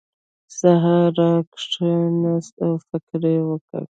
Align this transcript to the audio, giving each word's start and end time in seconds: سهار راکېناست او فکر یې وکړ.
سهار 0.57 1.07
راکېناست 1.17 2.55
او 2.65 2.71
فکر 2.87 3.21
یې 3.33 3.39
وکړ. 3.49 3.83